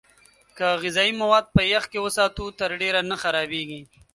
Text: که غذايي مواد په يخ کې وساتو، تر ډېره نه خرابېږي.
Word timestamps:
که 0.57 0.67
غذايي 0.83 1.11
مواد 1.21 1.45
په 1.55 1.61
يخ 1.73 1.83
کې 1.91 1.99
وساتو، 2.05 2.45
تر 2.59 2.69
ډېره 2.81 3.01
نه 3.09 3.15
خرابېږي. 3.21 3.81